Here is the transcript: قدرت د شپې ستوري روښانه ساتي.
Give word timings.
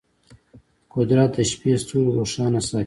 قدرت 0.95 1.31
د 1.37 1.39
شپې 1.51 1.71
ستوري 1.81 2.09
روښانه 2.17 2.61
ساتي. 2.67 2.79